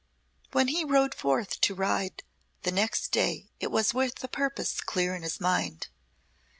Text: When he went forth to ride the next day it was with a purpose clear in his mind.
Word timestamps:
When 0.51 0.69
he 0.69 0.83
went 0.83 1.13
forth 1.13 1.61
to 1.61 1.75
ride 1.75 2.23
the 2.63 2.71
next 2.71 3.09
day 3.09 3.51
it 3.59 3.69
was 3.69 3.93
with 3.93 4.23
a 4.23 4.27
purpose 4.27 4.81
clear 4.81 5.13
in 5.15 5.21
his 5.21 5.39
mind. 5.39 5.89